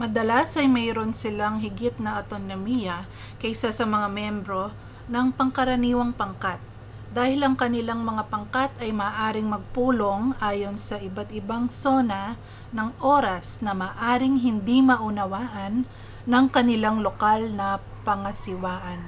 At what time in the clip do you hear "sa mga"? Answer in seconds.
3.78-4.08